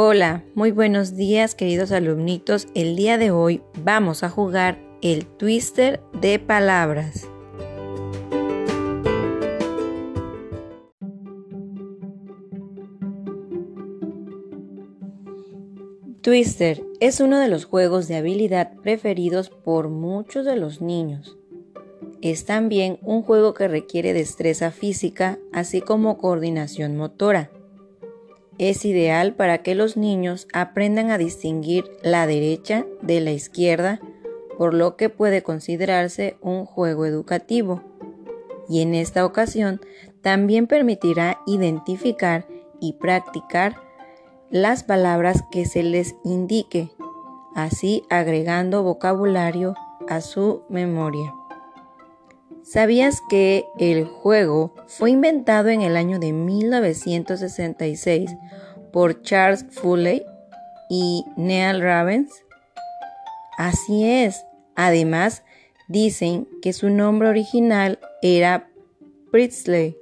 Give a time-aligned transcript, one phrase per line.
[0.00, 2.68] Hola, muy buenos días queridos alumnitos.
[2.76, 7.26] El día de hoy vamos a jugar el twister de palabras.
[16.20, 21.36] Twister es uno de los juegos de habilidad preferidos por muchos de los niños.
[22.22, 27.50] Es también un juego que requiere destreza física, así como coordinación motora
[28.58, 34.00] es ideal para que los niños aprendan a distinguir la derecha de la izquierda,
[34.56, 37.82] por lo que puede considerarse un juego educativo.
[38.68, 39.80] Y en esta ocasión
[40.20, 42.46] también permitirá identificar
[42.80, 43.76] y practicar
[44.50, 46.90] las palabras que se les indique,
[47.54, 49.74] así agregando vocabulario
[50.08, 51.32] a su memoria.
[52.70, 58.36] ¿Sabías que el juego fue inventado en el año de 1966
[58.92, 60.22] por Charles Foley
[60.90, 62.30] y Neil Ravens?
[63.56, 64.44] Así es.
[64.76, 65.44] Además,
[65.88, 68.68] dicen que su nombre original era
[69.32, 69.96] Priestley.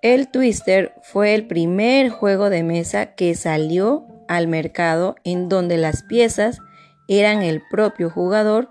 [0.00, 6.04] El Twister fue el primer juego de mesa que salió al mercado en donde las
[6.04, 6.58] piezas
[7.06, 8.70] eran el propio jugador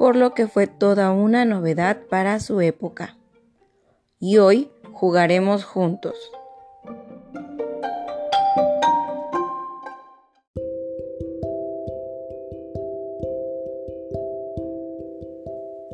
[0.00, 3.18] por lo que fue toda una novedad para su época.
[4.18, 6.14] Y hoy jugaremos juntos.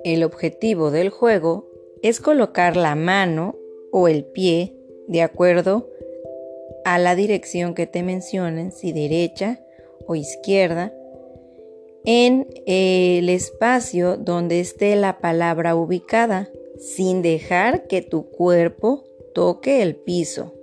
[0.05, 1.69] El objetivo del juego
[2.01, 3.57] es colocar la mano
[3.91, 4.77] o el pie
[5.09, 5.91] de acuerdo
[6.85, 9.59] a la dirección que te mencionen, si derecha
[10.07, 10.95] o izquierda,
[12.07, 16.49] en el espacio donde esté la palabra ubicada,
[16.79, 19.05] sin dejar que tu cuerpo
[19.35, 20.55] toque el piso.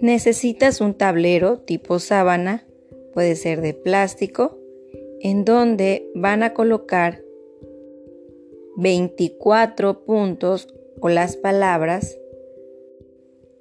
[0.00, 2.66] Necesitas un tablero tipo sábana,
[3.12, 4.58] puede ser de plástico,
[5.20, 7.22] en donde van a colocar
[8.76, 10.68] 24 puntos
[11.00, 12.18] o las palabras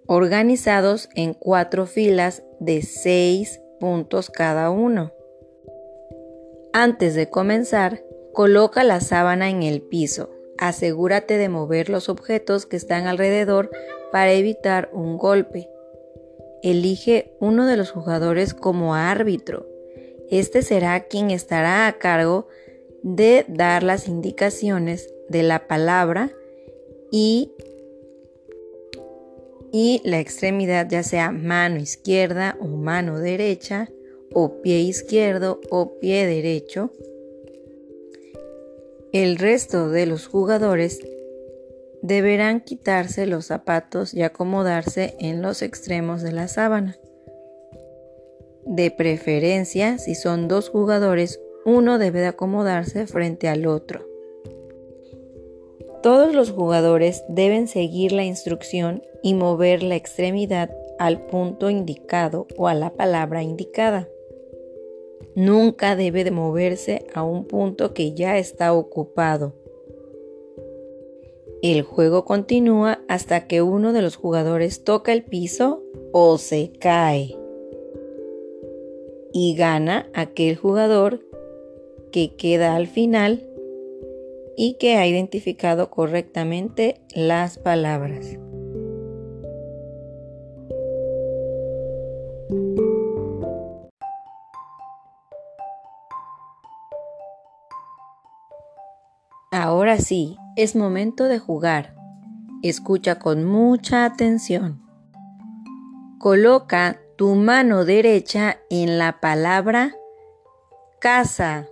[0.07, 5.11] organizados en cuatro filas de 6 puntos cada uno.
[6.77, 8.03] Antes de comenzar,
[8.33, 10.29] coloca la sábana en el piso.
[10.57, 13.71] Asegúrate de mover los objetos que están alrededor
[14.11, 15.69] para evitar un golpe.
[16.63, 19.65] Elige uno de los jugadores como árbitro.
[20.29, 22.49] Este será quien estará a cargo
[23.03, 26.33] de dar las indicaciones de la palabra
[27.09, 27.53] y,
[29.71, 33.87] y la extremidad ya sea mano izquierda o mano derecha
[34.35, 36.91] o pie izquierdo o pie derecho.
[39.13, 40.99] El resto de los jugadores
[42.01, 46.97] deberán quitarse los zapatos y acomodarse en los extremos de la sábana.
[48.65, 54.05] De preferencia, si son dos jugadores, uno debe de acomodarse frente al otro.
[56.03, 62.67] Todos los jugadores deben seguir la instrucción y mover la extremidad al punto indicado o
[62.67, 64.09] a la palabra indicada.
[65.35, 69.53] Nunca debe de moverse a un punto que ya está ocupado.
[71.61, 77.35] El juego continúa hasta que uno de los jugadores toca el piso o se cae.
[79.33, 81.19] Y gana aquel jugador
[82.11, 83.49] que queda al final
[84.55, 88.37] y que ha identificado correctamente las palabras.
[99.95, 101.95] Ahora sí, es momento de jugar.
[102.61, 104.81] Escucha con mucha atención.
[106.19, 109.95] Coloca tu mano derecha en la palabra
[110.99, 111.69] casa.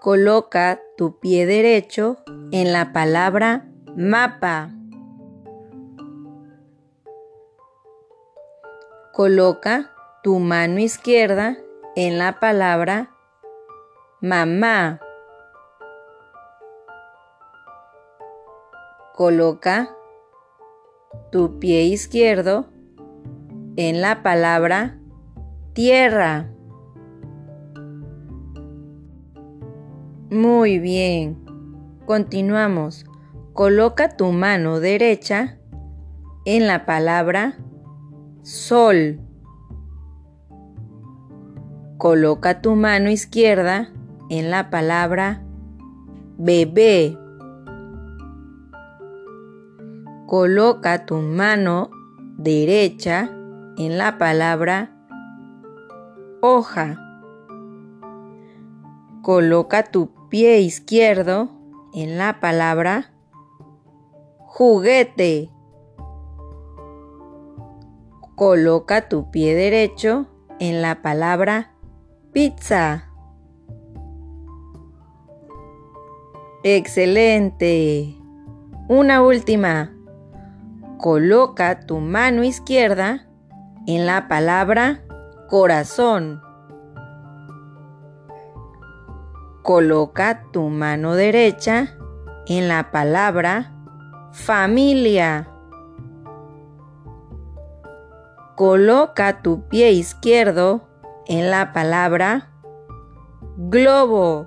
[0.00, 2.16] Coloca tu pie derecho
[2.50, 4.74] en la palabra mapa.
[9.12, 9.92] Coloca
[10.24, 11.63] tu mano izquierda
[11.96, 13.10] en la palabra
[14.20, 15.00] mamá.
[19.14, 19.94] Coloca
[21.30, 22.66] tu pie izquierdo
[23.76, 24.98] en la palabra
[25.72, 26.50] tierra.
[30.30, 31.44] Muy bien.
[32.06, 33.04] Continuamos.
[33.52, 35.58] Coloca tu mano derecha
[36.44, 37.56] en la palabra
[38.42, 39.20] sol.
[41.98, 43.88] Coloca tu mano izquierda
[44.28, 45.42] en la palabra
[46.36, 47.16] bebé.
[50.26, 51.90] Coloca tu mano
[52.36, 53.30] derecha
[53.78, 54.90] en la palabra
[56.40, 56.98] hoja.
[59.22, 61.48] Coloca tu pie izquierdo
[61.94, 63.12] en la palabra
[64.38, 65.50] juguete.
[68.34, 70.26] Coloca tu pie derecho
[70.58, 71.73] en la palabra
[72.34, 73.08] pizza.
[76.64, 78.16] Excelente.
[78.88, 79.92] Una última.
[80.98, 83.28] Coloca tu mano izquierda
[83.86, 85.04] en la palabra
[85.48, 86.42] corazón.
[89.62, 91.96] Coloca tu mano derecha
[92.48, 93.72] en la palabra
[94.32, 95.48] familia.
[98.56, 100.93] Coloca tu pie izquierdo
[101.26, 102.50] en la palabra
[103.56, 104.46] globo.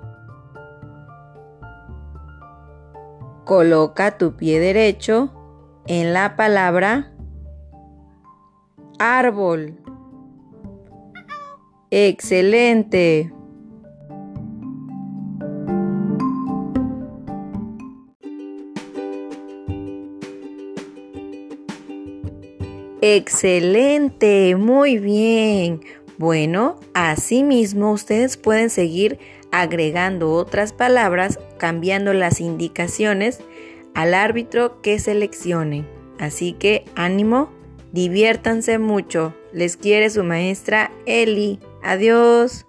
[3.44, 5.32] Coloca tu pie derecho
[5.86, 7.12] en la palabra
[8.98, 9.78] árbol.
[11.90, 13.32] Excelente.
[23.00, 25.80] Excelente, muy bien.
[26.18, 29.18] Bueno, asimismo ustedes pueden seguir
[29.52, 33.38] agregando otras palabras, cambiando las indicaciones
[33.94, 35.86] al árbitro que seleccione.
[36.18, 37.50] Así que ánimo,
[37.92, 39.32] diviértanse mucho.
[39.52, 41.60] Les quiere su maestra Eli.
[41.82, 42.67] Adiós.